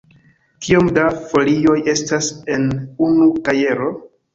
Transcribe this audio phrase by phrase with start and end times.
[0.67, 1.03] Kiom da
[1.35, 2.69] folioj estas en
[3.13, 3.97] unu kajero?